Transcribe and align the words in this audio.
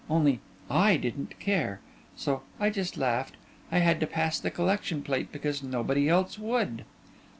Only 0.09 0.39
I 0.67 0.97
didn't 0.97 1.39
care. 1.39 1.79
So 2.15 2.41
I 2.59 2.71
just 2.71 2.97
laughed. 2.97 3.35
I 3.71 3.77
had 3.77 3.99
to 3.99 4.07
pass 4.07 4.39
the 4.39 4.49
collection 4.49 5.03
plate 5.03 5.31
because 5.31 5.61
nobody 5.61 6.09
else 6.09 6.39
would. 6.39 6.85